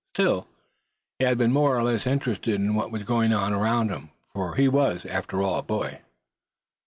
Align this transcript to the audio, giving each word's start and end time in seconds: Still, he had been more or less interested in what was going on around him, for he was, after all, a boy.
Still, 0.15 0.47
he 1.19 1.25
had 1.25 1.37
been 1.37 1.51
more 1.53 1.77
or 1.77 1.83
less 1.83 2.07
interested 2.07 2.55
in 2.55 2.73
what 2.73 2.91
was 2.91 3.03
going 3.03 3.31
on 3.33 3.53
around 3.53 3.91
him, 3.91 4.09
for 4.33 4.55
he 4.55 4.67
was, 4.67 5.05
after 5.05 5.43
all, 5.43 5.59
a 5.59 5.61
boy. 5.61 6.01